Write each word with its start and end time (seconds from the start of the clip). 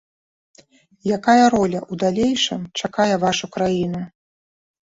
Якая 1.17 1.43
роля 1.55 1.77
ў 1.81 1.93
далейшым 2.05 2.61
чакае 2.81 3.09
вашу 3.27 3.53
краіну? 3.59 4.05